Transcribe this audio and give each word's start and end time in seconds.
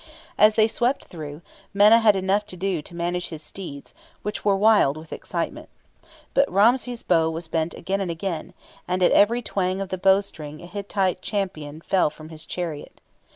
As 0.35 0.55
they 0.55 0.67
swept 0.67 1.05
through, 1.05 1.43
Menna 1.75 2.01
had 2.01 2.15
enough 2.15 2.47
to 2.47 2.57
do 2.57 2.81
to 2.81 2.95
manage 2.95 3.29
his 3.29 3.43
steeds, 3.43 3.93
which 4.23 4.43
were 4.43 4.55
wild 4.57 4.97
with 4.97 5.13
excitement; 5.13 5.69
but 6.33 6.51
Ramses' 6.51 7.03
bow 7.03 7.29
was 7.29 7.47
bent 7.47 7.75
again 7.75 8.01
and 8.01 8.09
again, 8.09 8.55
and 8.87 9.03
at 9.03 9.11
every 9.11 9.43
twang 9.43 9.79
of 9.79 9.89
the 9.89 9.99
bowstring 9.99 10.59
a 10.63 10.65
Hittite 10.65 11.21
champion 11.21 11.81
fell 11.81 12.09
from 12.09 12.29
his 12.29 12.45
chariot. 12.45 12.99